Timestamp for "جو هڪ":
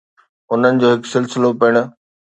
0.81-1.01